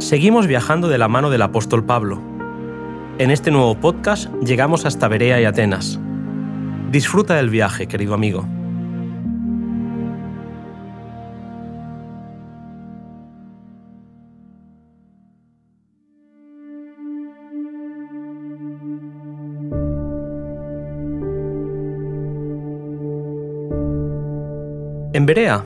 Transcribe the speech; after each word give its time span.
Seguimos 0.00 0.48
viajando 0.48 0.88
de 0.88 0.98
la 0.98 1.06
mano 1.06 1.30
del 1.30 1.40
apóstol 1.40 1.84
Pablo. 1.84 2.20
En 3.18 3.30
este 3.30 3.52
nuevo 3.52 3.78
podcast 3.78 4.28
llegamos 4.42 4.84
hasta 4.84 5.06
Berea 5.06 5.40
y 5.40 5.44
Atenas. 5.44 6.00
Disfruta 6.90 7.36
del 7.36 7.50
viaje, 7.50 7.86
querido 7.86 8.12
amigo. 8.14 8.44
En 25.12 25.24
Berea, 25.24 25.64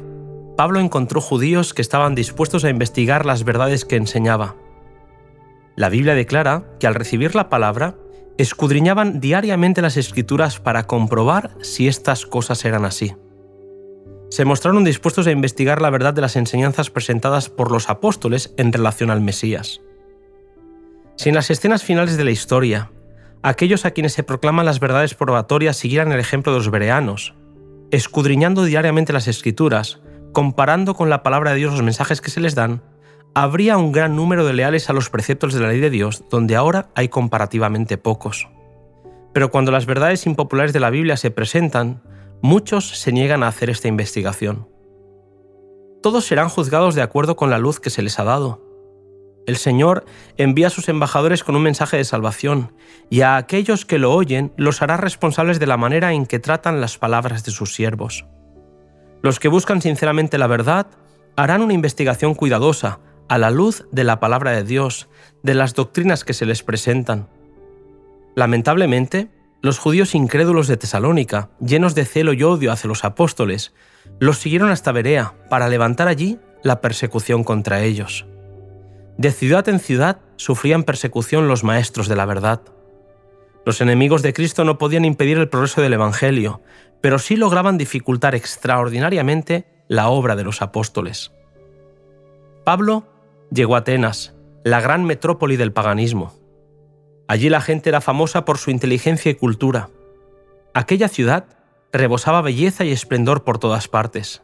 Pablo 0.58 0.80
encontró 0.80 1.20
judíos 1.20 1.72
que 1.72 1.82
estaban 1.82 2.16
dispuestos 2.16 2.64
a 2.64 2.68
investigar 2.68 3.24
las 3.24 3.44
verdades 3.44 3.84
que 3.84 3.94
enseñaba. 3.94 4.56
La 5.76 5.88
Biblia 5.88 6.16
declara 6.16 6.64
que 6.80 6.88
al 6.88 6.96
recibir 6.96 7.36
la 7.36 7.48
palabra, 7.48 7.94
escudriñaban 8.38 9.20
diariamente 9.20 9.82
las 9.82 9.96
escrituras 9.96 10.58
para 10.58 10.88
comprobar 10.88 11.52
si 11.60 11.86
estas 11.86 12.26
cosas 12.26 12.64
eran 12.64 12.84
así. 12.84 13.14
Se 14.30 14.44
mostraron 14.44 14.82
dispuestos 14.82 15.28
a 15.28 15.30
investigar 15.30 15.80
la 15.80 15.90
verdad 15.90 16.12
de 16.12 16.22
las 16.22 16.34
enseñanzas 16.34 16.90
presentadas 16.90 17.48
por 17.48 17.70
los 17.70 17.88
apóstoles 17.88 18.52
en 18.56 18.72
relación 18.72 19.12
al 19.12 19.20
Mesías. 19.20 19.80
Si 21.14 21.28
en 21.28 21.36
las 21.36 21.50
escenas 21.50 21.84
finales 21.84 22.16
de 22.16 22.24
la 22.24 22.32
historia, 22.32 22.90
aquellos 23.44 23.84
a 23.84 23.92
quienes 23.92 24.12
se 24.12 24.24
proclaman 24.24 24.66
las 24.66 24.80
verdades 24.80 25.14
probatorias 25.14 25.76
siguieran 25.76 26.10
el 26.10 26.18
ejemplo 26.18 26.50
de 26.50 26.58
los 26.58 26.70
bereanos, 26.72 27.36
escudriñando 27.92 28.64
diariamente 28.64 29.12
las 29.12 29.28
escrituras, 29.28 30.00
comparando 30.38 30.94
con 30.94 31.10
la 31.10 31.24
palabra 31.24 31.50
de 31.50 31.56
Dios 31.56 31.72
los 31.72 31.82
mensajes 31.82 32.20
que 32.20 32.30
se 32.30 32.38
les 32.38 32.54
dan, 32.54 32.80
habría 33.34 33.76
un 33.76 33.90
gran 33.90 34.14
número 34.14 34.46
de 34.46 34.52
leales 34.52 34.88
a 34.88 34.92
los 34.92 35.10
preceptos 35.10 35.52
de 35.52 35.58
la 35.58 35.66
ley 35.66 35.80
de 35.80 35.90
Dios, 35.90 36.22
donde 36.30 36.54
ahora 36.54 36.90
hay 36.94 37.08
comparativamente 37.08 37.98
pocos. 37.98 38.48
Pero 39.32 39.50
cuando 39.50 39.72
las 39.72 39.86
verdades 39.86 40.26
impopulares 40.26 40.72
de 40.72 40.78
la 40.78 40.90
Biblia 40.90 41.16
se 41.16 41.32
presentan, 41.32 42.04
muchos 42.40 42.88
se 43.00 43.10
niegan 43.10 43.42
a 43.42 43.48
hacer 43.48 43.68
esta 43.68 43.88
investigación. 43.88 44.68
Todos 46.04 46.24
serán 46.24 46.50
juzgados 46.50 46.94
de 46.94 47.02
acuerdo 47.02 47.34
con 47.34 47.50
la 47.50 47.58
luz 47.58 47.80
que 47.80 47.90
se 47.90 48.02
les 48.02 48.20
ha 48.20 48.24
dado. 48.24 48.62
El 49.48 49.56
Señor 49.56 50.04
envía 50.36 50.68
a 50.68 50.70
sus 50.70 50.88
embajadores 50.88 51.42
con 51.42 51.56
un 51.56 51.62
mensaje 51.64 51.96
de 51.96 52.04
salvación, 52.04 52.76
y 53.10 53.22
a 53.22 53.38
aquellos 53.38 53.84
que 53.84 53.98
lo 53.98 54.14
oyen 54.14 54.52
los 54.56 54.82
hará 54.82 54.98
responsables 54.98 55.58
de 55.58 55.66
la 55.66 55.78
manera 55.78 56.12
en 56.12 56.26
que 56.26 56.38
tratan 56.38 56.80
las 56.80 56.96
palabras 56.96 57.42
de 57.42 57.50
sus 57.50 57.74
siervos. 57.74 58.24
Los 59.22 59.40
que 59.40 59.48
buscan 59.48 59.82
sinceramente 59.82 60.38
la 60.38 60.46
verdad 60.46 60.86
harán 61.36 61.62
una 61.62 61.74
investigación 61.74 62.34
cuidadosa, 62.34 63.00
a 63.28 63.38
la 63.38 63.50
luz 63.50 63.86
de 63.92 64.04
la 64.04 64.20
palabra 64.20 64.52
de 64.52 64.64
Dios, 64.64 65.08
de 65.42 65.54
las 65.54 65.74
doctrinas 65.74 66.24
que 66.24 66.32
se 66.32 66.46
les 66.46 66.62
presentan. 66.62 67.28
Lamentablemente, 68.34 69.28
los 69.60 69.78
judíos 69.78 70.14
incrédulos 70.14 70.66
de 70.66 70.76
Tesalónica, 70.76 71.50
llenos 71.60 71.94
de 71.94 72.04
celo 72.04 72.32
y 72.32 72.42
odio 72.42 72.72
hacia 72.72 72.88
los 72.88 73.04
apóstoles, 73.04 73.74
los 74.18 74.38
siguieron 74.38 74.70
hasta 74.70 74.92
Berea 74.92 75.34
para 75.50 75.68
levantar 75.68 76.08
allí 76.08 76.38
la 76.62 76.80
persecución 76.80 77.44
contra 77.44 77.82
ellos. 77.82 78.26
De 79.16 79.32
ciudad 79.32 79.68
en 79.68 79.80
ciudad 79.80 80.20
sufrían 80.36 80.84
persecución 80.84 81.48
los 81.48 81.64
maestros 81.64 82.08
de 82.08 82.16
la 82.16 82.24
verdad. 82.24 82.60
Los 83.66 83.80
enemigos 83.80 84.22
de 84.22 84.32
Cristo 84.32 84.64
no 84.64 84.78
podían 84.78 85.04
impedir 85.04 85.38
el 85.38 85.48
progreso 85.48 85.82
del 85.82 85.92
Evangelio, 85.92 86.62
pero 87.00 87.18
sí 87.18 87.36
lograban 87.36 87.78
dificultar 87.78 88.34
extraordinariamente 88.34 89.66
la 89.88 90.08
obra 90.08 90.36
de 90.36 90.44
los 90.44 90.62
apóstoles. 90.62 91.32
Pablo 92.64 93.06
llegó 93.50 93.74
a 93.74 93.78
Atenas, 93.78 94.34
la 94.64 94.80
gran 94.80 95.04
metrópoli 95.04 95.56
del 95.56 95.72
paganismo. 95.72 96.34
Allí 97.26 97.48
la 97.48 97.60
gente 97.60 97.88
era 97.88 98.00
famosa 98.00 98.44
por 98.44 98.58
su 98.58 98.70
inteligencia 98.70 99.30
y 99.30 99.34
cultura. 99.34 99.90
Aquella 100.74 101.08
ciudad 101.08 101.46
rebosaba 101.92 102.42
belleza 102.42 102.84
y 102.84 102.92
esplendor 102.92 103.44
por 103.44 103.58
todas 103.58 103.88
partes. 103.88 104.42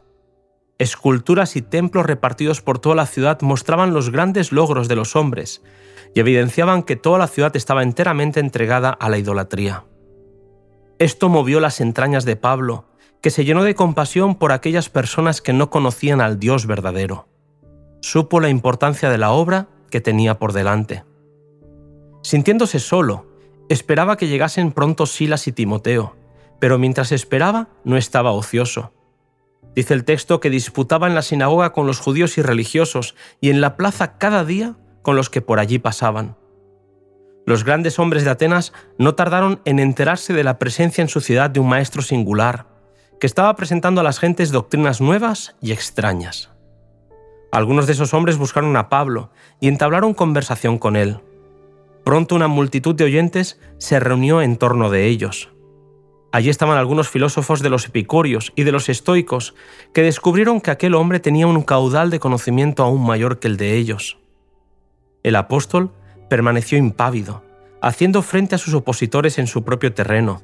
Esculturas 0.77 1.55
y 1.55 1.61
templos 1.61 2.05
repartidos 2.05 2.61
por 2.61 2.79
toda 2.79 2.95
la 2.95 3.05
ciudad 3.05 3.39
mostraban 3.41 3.93
los 3.93 4.09
grandes 4.09 4.51
logros 4.51 4.87
de 4.87 4.95
los 4.95 5.15
hombres 5.15 5.61
y 6.13 6.19
evidenciaban 6.19 6.83
que 6.83 6.95
toda 6.95 7.17
la 7.17 7.27
ciudad 7.27 7.55
estaba 7.55 7.83
enteramente 7.83 8.39
entregada 8.39 8.89
a 8.89 9.09
la 9.09 9.17
idolatría. 9.17 9.85
Esto 10.99 11.29
movió 11.29 11.59
las 11.59 11.81
entrañas 11.81 12.25
de 12.25 12.35
Pablo, 12.35 12.85
que 13.21 13.29
se 13.29 13.45
llenó 13.45 13.63
de 13.63 13.75
compasión 13.75 14.35
por 14.35 14.51
aquellas 14.51 14.89
personas 14.89 15.41
que 15.41 15.53
no 15.53 15.69
conocían 15.69 16.21
al 16.21 16.39
Dios 16.39 16.67
verdadero. 16.67 17.27
Supo 18.01 18.39
la 18.39 18.49
importancia 18.49 19.09
de 19.09 19.17
la 19.17 19.31
obra 19.31 19.67
que 19.89 20.01
tenía 20.01 20.37
por 20.37 20.53
delante. 20.53 21.03
Sintiéndose 22.23 22.79
solo, 22.79 23.25
esperaba 23.69 24.17
que 24.17 24.27
llegasen 24.27 24.71
pronto 24.71 25.05
Silas 25.05 25.47
y 25.47 25.51
Timoteo, 25.51 26.15
pero 26.59 26.77
mientras 26.77 27.11
esperaba 27.11 27.69
no 27.83 27.97
estaba 27.97 28.31
ocioso 28.31 28.91
Dice 29.75 29.93
el 29.93 30.05
texto 30.05 30.39
que 30.39 30.49
disputaba 30.49 31.07
en 31.07 31.15
la 31.15 31.21
sinagoga 31.21 31.73
con 31.73 31.85
los 31.85 31.99
judíos 31.99 32.37
y 32.37 32.41
religiosos 32.41 33.13
y 33.41 33.49
en 33.49 33.59
la 33.59 33.75
plaza 33.75 34.17
cada 34.17 34.45
día 34.45 34.77
con 35.01 35.17
los 35.17 35.29
que 35.29 35.41
por 35.41 35.59
allí 35.59 35.79
pasaban. 35.79 36.37
Los 37.45 37.63
grandes 37.63 37.99
hombres 37.99 38.23
de 38.23 38.31
Atenas 38.31 38.73
no 38.97 39.13
tardaron 39.13 39.61
en 39.65 39.79
enterarse 39.79 40.33
de 40.33 40.43
la 40.43 40.57
presencia 40.57 41.01
en 41.01 41.09
su 41.09 41.21
ciudad 41.21 41.49
de 41.49 41.59
un 41.59 41.69
maestro 41.69 42.01
singular, 42.01 42.65
que 43.19 43.27
estaba 43.27 43.55
presentando 43.55 44.01
a 44.01 44.03
las 44.03 44.19
gentes 44.19 44.51
doctrinas 44.51 44.99
nuevas 44.99 45.55
y 45.61 45.71
extrañas. 45.71 46.49
Algunos 47.51 47.87
de 47.87 47.93
esos 47.93 48.13
hombres 48.13 48.37
buscaron 48.37 48.75
a 48.75 48.89
Pablo 48.89 49.29
y 49.59 49.67
entablaron 49.67 50.13
conversación 50.13 50.77
con 50.77 50.95
él. 50.95 51.19
Pronto 52.03 52.35
una 52.35 52.47
multitud 52.47 52.95
de 52.95 53.05
oyentes 53.05 53.59
se 53.77 53.99
reunió 53.99 54.41
en 54.41 54.57
torno 54.57 54.89
de 54.89 55.05
ellos. 55.05 55.49
Allí 56.31 56.49
estaban 56.49 56.77
algunos 56.77 57.07
filósofos 57.07 57.61
de 57.61 57.69
los 57.69 57.85
epicúreos 57.85 58.51
y 58.55 58.63
de 58.63 58.73
los 58.73 58.89
estoicos, 58.89 59.55
que 59.93 60.01
descubrieron 60.01 60.59
que 60.59 60.71
aquel 60.71 60.95
hombre 60.95 61.21
tenía 61.21 61.47
un 61.47 61.61
caudal 61.61 62.09
de 62.09 62.19
conocimiento 62.19 62.83
aún 62.83 63.05
mayor 63.05 63.39
que 63.39 63.47
el 63.47 63.55
de 63.55 63.75
ellos. 63.75 64.17
El 65.23 65.37
apóstol 65.37 65.91
permaneció 66.29 66.77
impávido, 66.77 67.43
haciendo 67.81 68.21
frente 68.21 68.55
a 68.55 68.57
sus 68.57 68.73
opositores 68.73 69.37
en 69.37 69.47
su 69.47 69.63
propio 69.63 69.93
terreno, 69.93 70.41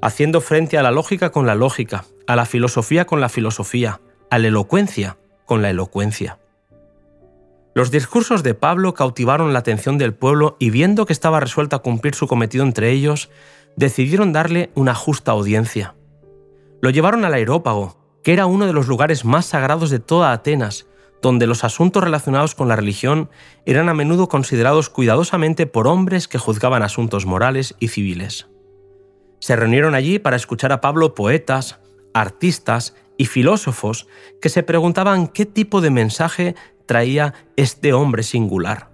haciendo 0.00 0.40
frente 0.40 0.78
a 0.78 0.82
la 0.82 0.90
lógica 0.90 1.30
con 1.30 1.46
la 1.46 1.54
lógica, 1.54 2.04
a 2.26 2.36
la 2.36 2.46
filosofía 2.46 3.04
con 3.06 3.20
la 3.20 3.28
filosofía, 3.28 4.00
a 4.30 4.38
la 4.38 4.48
elocuencia 4.48 5.16
con 5.44 5.62
la 5.62 5.70
elocuencia. 5.70 6.38
Los 7.74 7.90
discursos 7.90 8.42
de 8.44 8.54
Pablo 8.54 8.94
cautivaron 8.94 9.52
la 9.52 9.58
atención 9.58 9.98
del 9.98 10.14
pueblo 10.14 10.56
y 10.60 10.70
viendo 10.70 11.06
que 11.06 11.12
estaba 11.12 11.40
resuelto 11.40 11.74
a 11.74 11.82
cumplir 11.82 12.14
su 12.14 12.28
cometido 12.28 12.64
entre 12.64 12.92
ellos, 12.92 13.30
decidieron 13.76 14.32
darle 14.32 14.70
una 14.74 14.94
justa 14.94 15.32
audiencia. 15.32 15.94
Lo 16.80 16.90
llevaron 16.90 17.24
al 17.24 17.34
aerópago, 17.34 17.96
que 18.22 18.32
era 18.32 18.46
uno 18.46 18.66
de 18.66 18.72
los 18.72 18.86
lugares 18.86 19.24
más 19.24 19.46
sagrados 19.46 19.90
de 19.90 19.98
toda 19.98 20.30
Atenas, 20.32 20.86
donde 21.24 21.46
los 21.46 21.64
asuntos 21.64 22.04
relacionados 22.04 22.54
con 22.54 22.68
la 22.68 22.76
religión 22.76 23.30
eran 23.64 23.88
a 23.88 23.94
menudo 23.94 24.28
considerados 24.28 24.90
cuidadosamente 24.90 25.66
por 25.66 25.88
hombres 25.88 26.28
que 26.28 26.36
juzgaban 26.36 26.82
asuntos 26.82 27.24
morales 27.24 27.74
y 27.80 27.88
civiles. 27.88 28.46
Se 29.40 29.56
reunieron 29.56 29.94
allí 29.94 30.18
para 30.18 30.36
escuchar 30.36 30.70
a 30.70 30.82
Pablo 30.82 31.14
poetas, 31.14 31.80
artistas 32.12 32.94
y 33.16 33.24
filósofos 33.24 34.06
que 34.42 34.50
se 34.50 34.62
preguntaban 34.62 35.26
qué 35.26 35.46
tipo 35.46 35.80
de 35.80 35.88
mensaje 35.88 36.56
traía 36.84 37.32
este 37.56 37.94
hombre 37.94 38.22
singular. 38.22 38.90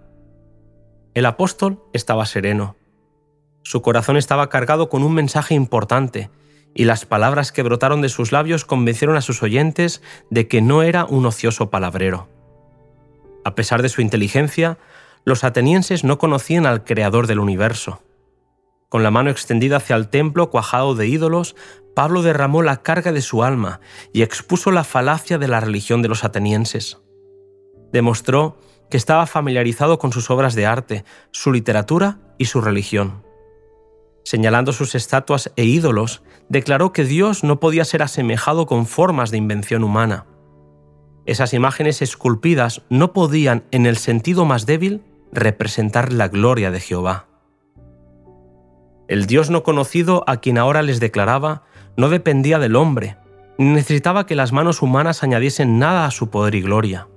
El 1.14 1.26
apóstol 1.26 1.82
estaba 1.92 2.26
sereno. 2.26 2.76
Su 3.64 3.82
corazón 3.82 4.16
estaba 4.16 4.48
cargado 4.48 4.88
con 4.88 5.02
un 5.02 5.14
mensaje 5.14 5.56
importante, 5.56 6.30
y 6.74 6.84
las 6.84 7.04
palabras 7.04 7.52
que 7.52 7.62
brotaron 7.62 8.00
de 8.00 8.08
sus 8.08 8.32
labios 8.32 8.64
convencieron 8.64 9.16
a 9.16 9.22
sus 9.22 9.42
oyentes 9.42 10.02
de 10.30 10.48
que 10.48 10.62
no 10.62 10.82
era 10.82 11.04
un 11.04 11.26
ocioso 11.26 11.70
palabrero. 11.70 12.28
A 13.44 13.54
pesar 13.54 13.82
de 13.82 13.88
su 13.88 14.02
inteligencia, 14.02 14.78
los 15.24 15.44
atenienses 15.44 16.04
no 16.04 16.18
conocían 16.18 16.66
al 16.66 16.84
Creador 16.84 17.26
del 17.26 17.40
universo. 17.40 18.02
Con 18.88 19.02
la 19.02 19.10
mano 19.10 19.30
extendida 19.30 19.76
hacia 19.76 19.96
el 19.96 20.08
templo 20.08 20.50
cuajado 20.50 20.94
de 20.94 21.06
ídolos, 21.06 21.56
Pablo 21.94 22.22
derramó 22.22 22.62
la 22.62 22.82
carga 22.82 23.12
de 23.12 23.22
su 23.22 23.42
alma 23.42 23.80
y 24.12 24.22
expuso 24.22 24.70
la 24.70 24.84
falacia 24.84 25.38
de 25.38 25.48
la 25.48 25.60
religión 25.60 26.02
de 26.02 26.08
los 26.08 26.24
atenienses. 26.24 26.98
Demostró 27.92 28.58
que 28.90 28.96
estaba 28.96 29.26
familiarizado 29.26 29.98
con 29.98 30.12
sus 30.12 30.30
obras 30.30 30.54
de 30.54 30.66
arte, 30.66 31.04
su 31.30 31.52
literatura 31.52 32.18
y 32.38 32.46
su 32.46 32.60
religión 32.60 33.29
señalando 34.24 34.72
sus 34.72 34.94
estatuas 34.94 35.52
e 35.56 35.64
ídolos, 35.64 36.22
declaró 36.48 36.92
que 36.92 37.04
Dios 37.04 37.44
no 37.44 37.60
podía 37.60 37.84
ser 37.84 38.02
asemejado 38.02 38.66
con 38.66 38.86
formas 38.86 39.30
de 39.30 39.38
invención 39.38 39.84
humana. 39.84 40.26
Esas 41.26 41.54
imágenes 41.54 42.02
esculpidas 42.02 42.82
no 42.88 43.12
podían, 43.12 43.64
en 43.70 43.86
el 43.86 43.96
sentido 43.96 44.44
más 44.44 44.66
débil, 44.66 45.02
representar 45.32 46.12
la 46.12 46.28
gloria 46.28 46.70
de 46.70 46.80
Jehová. 46.80 47.26
El 49.08 49.26
Dios 49.26 49.50
no 49.50 49.62
conocido 49.62 50.24
a 50.26 50.38
quien 50.38 50.58
ahora 50.58 50.82
les 50.82 51.00
declaraba 51.00 51.64
no 51.96 52.08
dependía 52.08 52.58
del 52.58 52.76
hombre, 52.76 53.16
ni 53.58 53.66
necesitaba 53.66 54.24
que 54.24 54.36
las 54.36 54.52
manos 54.52 54.82
humanas 54.82 55.22
añadiesen 55.22 55.78
nada 55.78 56.06
a 56.06 56.10
su 56.10 56.30
poder 56.30 56.54
y 56.54 56.62
gloria. 56.62 57.08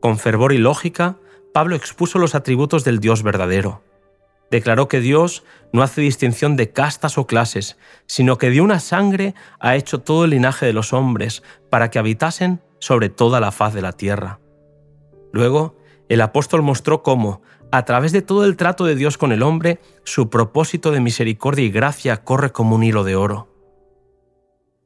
Con 0.00 0.18
fervor 0.18 0.52
y 0.52 0.58
lógica, 0.58 1.18
Pablo 1.52 1.76
expuso 1.76 2.18
los 2.18 2.34
atributos 2.34 2.84
del 2.84 2.98
Dios 2.98 3.22
verdadero. 3.22 3.82
Declaró 4.50 4.88
que 4.88 5.00
Dios 5.00 5.44
no 5.72 5.82
hace 5.82 6.00
distinción 6.00 6.56
de 6.56 6.70
castas 6.70 7.18
o 7.18 7.26
clases, 7.26 7.76
sino 8.06 8.38
que 8.38 8.50
de 8.50 8.60
una 8.60 8.80
sangre 8.80 9.34
ha 9.58 9.76
hecho 9.76 10.00
todo 10.00 10.24
el 10.24 10.30
linaje 10.30 10.66
de 10.66 10.72
los 10.72 10.92
hombres 10.92 11.42
para 11.70 11.90
que 11.90 11.98
habitasen 11.98 12.60
sobre 12.78 13.08
toda 13.08 13.40
la 13.40 13.52
faz 13.52 13.74
de 13.74 13.82
la 13.82 13.92
tierra. 13.92 14.38
Luego, 15.32 15.76
el 16.08 16.20
apóstol 16.20 16.62
mostró 16.62 17.02
cómo, 17.02 17.42
a 17.72 17.84
través 17.84 18.12
de 18.12 18.22
todo 18.22 18.44
el 18.44 18.56
trato 18.56 18.84
de 18.84 18.94
Dios 18.94 19.18
con 19.18 19.32
el 19.32 19.42
hombre, 19.42 19.80
su 20.04 20.30
propósito 20.30 20.92
de 20.92 21.00
misericordia 21.00 21.64
y 21.64 21.70
gracia 21.70 22.22
corre 22.22 22.52
como 22.52 22.76
un 22.76 22.84
hilo 22.84 23.02
de 23.02 23.16
oro. 23.16 23.48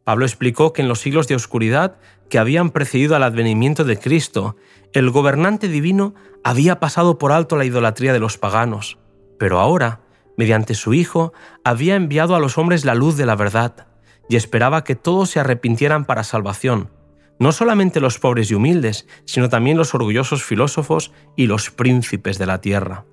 Pablo 0.05 0.25
explicó 0.25 0.73
que 0.73 0.83
en 0.83 0.89
los 0.89 1.01
siglos 1.01 1.29
de 1.29 1.35
oscuridad 1.35 1.99
que 2.31 2.39
habían 2.39 2.71
precedido 2.71 3.15
al 3.15 3.23
advenimiento 3.23 3.85
de 3.85 3.99
Cristo, 3.99 4.57
el 4.93 5.11
gobernante 5.11 5.69
divino 5.69 6.15
había 6.43 6.81
pasado 6.81 7.19
por 7.19 7.33
alto 7.33 7.57
la 7.57 7.65
idolatría 7.65 8.13
de 8.13 8.19
los 8.19 8.39
paganos, 8.39 8.99
pero 9.41 9.59
ahora, 9.59 10.01
mediante 10.37 10.75
su 10.75 10.93
Hijo, 10.93 11.33
había 11.65 11.97
enviado 11.97 12.37
a 12.37 12.41
los 12.41 12.59
hombres 12.59 12.85
la 12.85 12.95
luz 12.95 13.17
de 13.17 13.25
la 13.25 13.37
verdad, 13.37 13.87
y 14.29 14.37
esperaba 14.37 14.85
que 14.85 14.97
todos 14.97 15.31
se 15.31 15.41
arrepintieran 15.41 16.05
para 16.05 16.25
salvación, 16.25 16.91
no 17.39 17.51
solamente 17.51 18.01
los 18.01 18.19
pobres 18.19 18.51
y 18.51 18.55
humildes, 18.55 19.07
sino 19.25 19.49
también 19.49 19.79
los 19.79 19.95
orgullosos 19.95 20.45
filósofos 20.45 21.11
y 21.37 21.47
los 21.47 21.71
príncipes 21.71 22.37
de 22.37 22.45
la 22.45 22.61
tierra. 22.61 23.07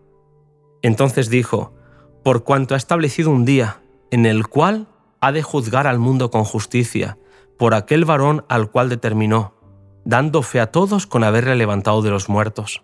Entonces 0.82 1.30
dijo, 1.30 1.74
por 2.26 2.44
cuanto 2.44 2.74
ha 2.74 2.78
establecido 2.78 3.32
un 3.32 3.46
día 3.46 3.80
en 4.12 4.26
el 4.26 4.48
cual 4.48 4.90
ha 5.22 5.32
de 5.32 5.44
juzgar 5.44 5.88
al 5.88 5.98
mundo 5.98 6.30
con 6.30 6.44
justicia, 6.44 7.18
por 7.58 7.74
aquel 7.74 8.04
varón 8.04 8.44
al 8.50 8.70
cual 8.70 8.90
determinó, 8.90 9.56
dando 10.04 10.42
fe 10.42 10.60
a 10.60 10.74
todos 10.74 11.08
con 11.08 11.24
haberle 11.24 11.56
levantado 11.56 12.02
de 12.02 12.10
los 12.10 12.28
muertos. 12.28 12.84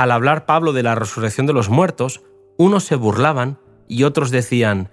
Al 0.00 0.12
hablar 0.12 0.46
Pablo 0.46 0.72
de 0.72 0.82
la 0.82 0.94
resurrección 0.94 1.46
de 1.46 1.52
los 1.52 1.68
muertos, 1.68 2.22
unos 2.56 2.84
se 2.84 2.94
burlaban 2.94 3.58
y 3.86 4.04
otros 4.04 4.30
decían, 4.30 4.88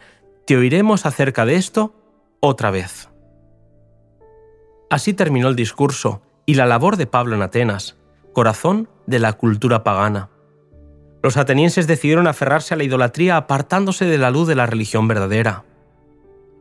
¿te 0.45 0.57
oiremos 0.57 1.05
acerca 1.05 1.45
de 1.45 1.55
esto 1.55 1.95
otra 2.41 2.71
vez? 2.71 3.07
Así 4.89 5.13
terminó 5.13 5.47
el 5.47 5.55
discurso 5.55 6.21
y 6.45 6.55
la 6.55 6.65
labor 6.65 6.97
de 6.97 7.07
Pablo 7.07 7.37
en 7.37 7.41
Atenas, 7.41 7.95
corazón 8.33 8.89
de 9.05 9.19
la 9.19 9.31
cultura 9.31 9.81
pagana. 9.81 10.27
Los 11.23 11.37
atenienses 11.37 11.87
decidieron 11.87 12.27
aferrarse 12.27 12.73
a 12.73 12.77
la 12.77 12.83
idolatría 12.83 13.37
apartándose 13.37 14.03
de 14.03 14.17
la 14.17 14.29
luz 14.29 14.45
de 14.45 14.55
la 14.55 14.65
religión 14.65 15.07
verdadera. 15.07 15.63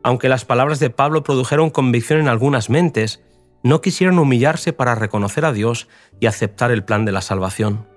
Aunque 0.03 0.29
las 0.29 0.45
palabras 0.45 0.79
de 0.79 0.89
Pablo 0.89 1.21
produjeron 1.21 1.69
convicción 1.69 2.21
en 2.21 2.29
algunas 2.29 2.69
mentes, 2.69 3.21
no 3.61 3.81
quisieron 3.81 4.19
humillarse 4.19 4.71
para 4.71 4.95
reconocer 4.95 5.43
a 5.43 5.51
Dios 5.51 5.89
y 6.21 6.27
aceptar 6.27 6.71
el 6.71 6.85
plan 6.85 7.03
de 7.03 7.11
la 7.11 7.19
salvación. 7.19 7.96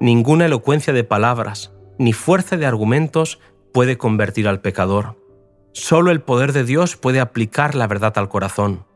Ninguna 0.00 0.46
elocuencia 0.46 0.92
de 0.92 1.04
palabras, 1.04 1.72
ni 1.98 2.12
fuerza 2.12 2.56
de 2.56 2.66
argumentos 2.66 3.38
puede 3.72 3.96
convertir 3.96 4.48
al 4.48 4.60
pecador. 4.60 5.16
Solo 5.72 6.10
el 6.10 6.20
poder 6.20 6.52
de 6.52 6.64
Dios 6.64 6.96
puede 6.96 7.20
aplicar 7.20 7.74
la 7.74 7.86
verdad 7.86 8.12
al 8.16 8.28
corazón. 8.28 8.86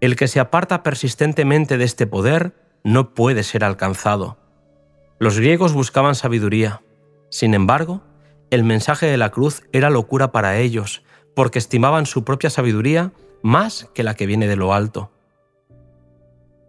El 0.00 0.16
que 0.16 0.28
se 0.28 0.40
aparta 0.40 0.82
persistentemente 0.82 1.78
de 1.78 1.84
este 1.84 2.06
poder 2.06 2.52
no 2.82 3.14
puede 3.14 3.42
ser 3.42 3.64
alcanzado. 3.64 4.36
Los 5.18 5.38
griegos 5.38 5.72
buscaban 5.72 6.14
sabiduría. 6.14 6.82
Sin 7.30 7.54
embargo, 7.54 8.02
el 8.50 8.64
mensaje 8.64 9.06
de 9.06 9.16
la 9.16 9.30
cruz 9.30 9.62
era 9.72 9.90
locura 9.90 10.30
para 10.30 10.58
ellos, 10.58 11.02
porque 11.34 11.58
estimaban 11.58 12.06
su 12.06 12.24
propia 12.24 12.50
sabiduría 12.50 13.12
más 13.42 13.88
que 13.94 14.02
la 14.02 14.14
que 14.14 14.26
viene 14.26 14.46
de 14.46 14.56
lo 14.56 14.74
alto. 14.74 15.10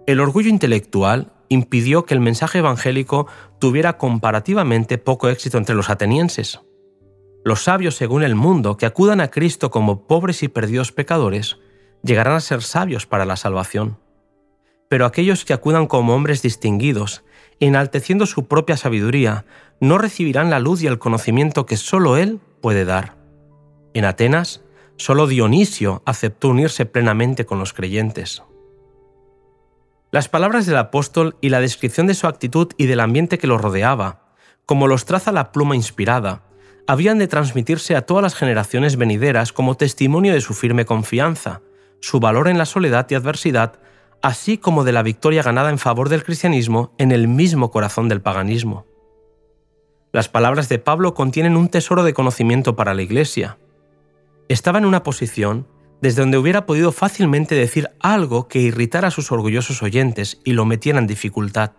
El 0.07 0.19
orgullo 0.19 0.49
intelectual 0.49 1.31
impidió 1.49 2.05
que 2.05 2.13
el 2.13 2.19
mensaje 2.19 2.59
evangélico 2.59 3.27
tuviera 3.59 3.97
comparativamente 3.97 4.97
poco 4.97 5.29
éxito 5.29 5.57
entre 5.57 5.75
los 5.75 5.89
atenienses. 5.89 6.61
Los 7.43 7.63
sabios 7.63 7.95
según 7.95 8.23
el 8.23 8.35
mundo 8.35 8.77
que 8.77 8.85
acudan 8.85 9.21
a 9.21 9.29
Cristo 9.29 9.69
como 9.69 10.07
pobres 10.07 10.41
y 10.43 10.47
perdidos 10.47 10.91
pecadores 10.91 11.57
llegarán 12.03 12.35
a 12.35 12.41
ser 12.41 12.61
sabios 12.61 13.05
para 13.05 13.25
la 13.25 13.35
salvación. 13.35 13.97
Pero 14.89 15.05
aquellos 15.05 15.45
que 15.45 15.53
acudan 15.53 15.87
como 15.87 16.15
hombres 16.15 16.41
distinguidos, 16.41 17.23
enalteciendo 17.59 18.25
su 18.25 18.47
propia 18.47 18.77
sabiduría, 18.77 19.45
no 19.79 19.97
recibirán 19.97 20.49
la 20.49 20.59
luz 20.59 20.81
y 20.81 20.87
el 20.87 20.99
conocimiento 20.99 21.65
que 21.65 21.77
sólo 21.77 22.17
Él 22.17 22.39
puede 22.61 22.85
dar. 22.85 23.15
En 23.93 24.05
Atenas, 24.05 24.63
solo 24.97 25.27
Dionisio 25.27 26.01
aceptó 26.05 26.49
unirse 26.49 26.85
plenamente 26.85 27.45
con 27.45 27.59
los 27.59 27.73
creyentes. 27.73 28.43
Las 30.15 30.29
palabras 30.29 30.65
del 30.65 30.77
apóstol 30.77 31.35
y 31.41 31.49
la 31.49 31.59
descripción 31.59 32.07
de 32.07 32.13
su 32.13 32.25
actitud 32.25 32.71
y 32.77 32.85
del 32.85 33.01
ambiente 33.01 33.37
que 33.37 33.47
lo 33.47 33.57
rodeaba, 33.57 34.21
como 34.65 34.87
los 34.87 35.03
traza 35.03 35.33
la 35.33 35.51
pluma 35.51 35.75
inspirada, 35.75 36.43
habían 36.87 37.19
de 37.19 37.27
transmitirse 37.27 37.97
a 37.97 38.03
todas 38.03 38.23
las 38.23 38.33
generaciones 38.33 38.95
venideras 38.95 39.51
como 39.51 39.75
testimonio 39.75 40.31
de 40.31 40.39
su 40.39 40.53
firme 40.53 40.85
confianza, 40.85 41.63
su 41.99 42.21
valor 42.21 42.47
en 42.47 42.57
la 42.57 42.65
soledad 42.65 43.05
y 43.09 43.15
adversidad, 43.15 43.73
así 44.21 44.57
como 44.57 44.85
de 44.85 44.93
la 44.93 45.03
victoria 45.03 45.43
ganada 45.43 45.69
en 45.69 45.79
favor 45.79 46.07
del 46.07 46.23
cristianismo 46.23 46.93
en 46.97 47.11
el 47.11 47.27
mismo 47.27 47.69
corazón 47.69 48.07
del 48.07 48.21
paganismo. 48.21 48.85
Las 50.13 50.29
palabras 50.29 50.69
de 50.69 50.79
Pablo 50.79 51.13
contienen 51.13 51.57
un 51.57 51.67
tesoro 51.67 52.03
de 52.05 52.13
conocimiento 52.13 52.77
para 52.77 52.93
la 52.93 53.01
Iglesia. 53.01 53.57
Estaba 54.47 54.77
en 54.77 54.85
una 54.85 55.03
posición 55.03 55.67
desde 56.01 56.21
donde 56.21 56.37
hubiera 56.37 56.65
podido 56.65 56.91
fácilmente 56.91 57.55
decir 57.55 57.89
algo 57.99 58.47
que 58.47 58.59
irritara 58.59 59.07
a 59.07 59.11
sus 59.11 59.31
orgullosos 59.31 59.81
oyentes 59.81 60.39
y 60.43 60.53
lo 60.53 60.65
metiera 60.65 60.99
en 60.99 61.07
dificultad. 61.07 61.71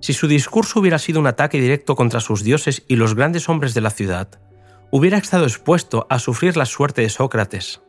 Si 0.00 0.12
su 0.12 0.26
discurso 0.26 0.80
hubiera 0.80 0.98
sido 0.98 1.20
un 1.20 1.26
ataque 1.26 1.60
directo 1.60 1.94
contra 1.94 2.20
sus 2.20 2.42
dioses 2.42 2.84
y 2.88 2.96
los 2.96 3.14
grandes 3.14 3.48
hombres 3.48 3.74
de 3.74 3.80
la 3.80 3.90
ciudad, 3.90 4.40
hubiera 4.90 5.18
estado 5.18 5.44
expuesto 5.44 6.06
a 6.10 6.18
sufrir 6.18 6.56
la 6.56 6.66
suerte 6.66 7.02
de 7.02 7.08
Sócrates. 7.08 7.82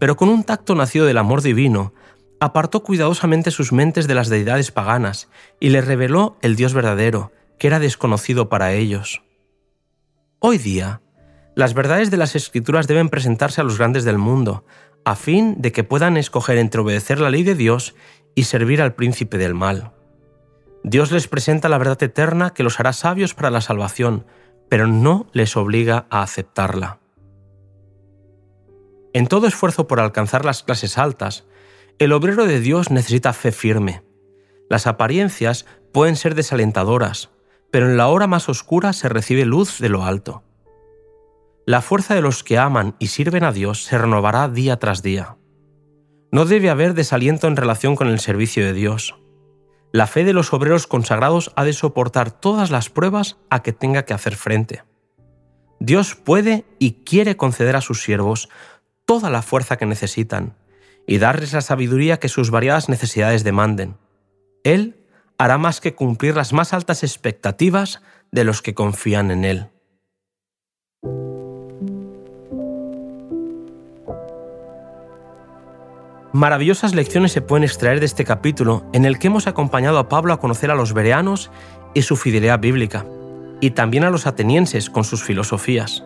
Pero 0.00 0.16
con 0.16 0.28
un 0.28 0.42
tacto 0.42 0.74
nacido 0.74 1.06
del 1.06 1.18
amor 1.18 1.42
divino, 1.42 1.94
apartó 2.40 2.82
cuidadosamente 2.82 3.52
sus 3.52 3.72
mentes 3.72 4.08
de 4.08 4.16
las 4.16 4.28
deidades 4.28 4.72
paganas 4.72 5.28
y 5.60 5.68
les 5.68 5.86
reveló 5.86 6.38
el 6.42 6.56
Dios 6.56 6.74
verdadero, 6.74 7.30
que 7.56 7.68
era 7.68 7.78
desconocido 7.78 8.48
para 8.48 8.72
ellos. 8.72 9.22
Hoy 10.40 10.58
día, 10.58 11.01
las 11.54 11.74
verdades 11.74 12.10
de 12.10 12.16
las 12.16 12.34
escrituras 12.34 12.86
deben 12.86 13.08
presentarse 13.08 13.60
a 13.60 13.64
los 13.64 13.78
grandes 13.78 14.04
del 14.04 14.18
mundo, 14.18 14.64
a 15.04 15.16
fin 15.16 15.56
de 15.58 15.72
que 15.72 15.84
puedan 15.84 16.16
escoger 16.16 16.58
entre 16.58 16.80
obedecer 16.80 17.20
la 17.20 17.30
ley 17.30 17.42
de 17.42 17.54
Dios 17.54 17.94
y 18.34 18.44
servir 18.44 18.80
al 18.80 18.94
príncipe 18.94 19.36
del 19.36 19.54
mal. 19.54 19.92
Dios 20.84 21.12
les 21.12 21.28
presenta 21.28 21.68
la 21.68 21.78
verdad 21.78 22.02
eterna 22.02 22.50
que 22.50 22.62
los 22.62 22.80
hará 22.80 22.92
sabios 22.92 23.34
para 23.34 23.50
la 23.50 23.60
salvación, 23.60 24.26
pero 24.68 24.86
no 24.86 25.26
les 25.32 25.56
obliga 25.56 26.06
a 26.10 26.22
aceptarla. 26.22 26.98
En 29.12 29.26
todo 29.26 29.46
esfuerzo 29.46 29.86
por 29.86 30.00
alcanzar 30.00 30.44
las 30.44 30.62
clases 30.62 30.96
altas, 30.96 31.44
el 31.98 32.12
obrero 32.12 32.46
de 32.46 32.60
Dios 32.60 32.90
necesita 32.90 33.34
fe 33.34 33.52
firme. 33.52 34.02
Las 34.70 34.86
apariencias 34.86 35.66
pueden 35.92 36.16
ser 36.16 36.34
desalentadoras, 36.34 37.30
pero 37.70 37.90
en 37.90 37.98
la 37.98 38.08
hora 38.08 38.26
más 38.26 38.48
oscura 38.48 38.94
se 38.94 39.10
recibe 39.10 39.44
luz 39.44 39.78
de 39.78 39.90
lo 39.90 40.04
alto. 40.04 40.42
La 41.64 41.80
fuerza 41.80 42.14
de 42.14 42.22
los 42.22 42.42
que 42.42 42.58
aman 42.58 42.96
y 42.98 43.08
sirven 43.08 43.44
a 43.44 43.52
Dios 43.52 43.84
se 43.84 43.96
renovará 43.96 44.48
día 44.48 44.78
tras 44.78 45.00
día. 45.00 45.36
No 46.32 46.44
debe 46.44 46.70
haber 46.70 46.94
desaliento 46.94 47.46
en 47.46 47.56
relación 47.56 47.94
con 47.94 48.08
el 48.08 48.18
servicio 48.18 48.64
de 48.64 48.72
Dios. 48.72 49.14
La 49.92 50.08
fe 50.08 50.24
de 50.24 50.32
los 50.32 50.52
obreros 50.52 50.88
consagrados 50.88 51.52
ha 51.54 51.62
de 51.62 51.72
soportar 51.72 52.32
todas 52.32 52.72
las 52.72 52.90
pruebas 52.90 53.36
a 53.48 53.62
que 53.62 53.72
tenga 53.72 54.04
que 54.04 54.12
hacer 54.14 54.34
frente. 54.34 54.82
Dios 55.78 56.16
puede 56.16 56.64
y 56.80 57.04
quiere 57.04 57.36
conceder 57.36 57.76
a 57.76 57.80
sus 57.80 58.02
siervos 58.02 58.48
toda 59.04 59.30
la 59.30 59.42
fuerza 59.42 59.76
que 59.76 59.86
necesitan 59.86 60.56
y 61.06 61.18
darles 61.18 61.52
la 61.52 61.60
sabiduría 61.60 62.18
que 62.18 62.28
sus 62.28 62.50
variadas 62.50 62.88
necesidades 62.88 63.44
demanden. 63.44 63.98
Él 64.64 64.96
hará 65.38 65.58
más 65.58 65.80
que 65.80 65.94
cumplir 65.94 66.34
las 66.34 66.52
más 66.52 66.72
altas 66.72 67.04
expectativas 67.04 68.02
de 68.32 68.44
los 68.44 68.62
que 68.62 68.74
confían 68.74 69.30
en 69.30 69.44
Él. 69.44 69.68
Maravillosas 76.32 76.94
lecciones 76.94 77.32
se 77.32 77.42
pueden 77.42 77.64
extraer 77.64 78.00
de 78.00 78.06
este 78.06 78.24
capítulo 78.24 78.84
en 78.94 79.04
el 79.04 79.18
que 79.18 79.26
hemos 79.26 79.46
acompañado 79.46 79.98
a 79.98 80.08
Pablo 80.08 80.32
a 80.32 80.40
conocer 80.40 80.70
a 80.70 80.74
los 80.74 80.94
bereanos 80.94 81.50
y 81.92 82.02
su 82.02 82.16
fidelidad 82.16 82.58
bíblica, 82.58 83.04
y 83.60 83.72
también 83.72 84.04
a 84.04 84.10
los 84.10 84.26
atenienses 84.26 84.88
con 84.88 85.04
sus 85.04 85.22
filosofías. 85.22 86.04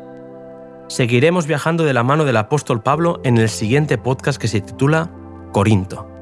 Seguiremos 0.89 1.47
viajando 1.47 1.85
de 1.85 1.95
la 1.95 2.03
mano 2.03 2.25
del 2.25 2.39
apóstol 2.39 2.83
Pablo 2.83 3.21
en 3.23 3.39
el 3.39 3.49
siguiente 3.49 3.99
podcast 3.99 4.41
que 4.41 4.49
se 4.49 4.61
titula 4.61 5.11
Corinto. 5.53 6.16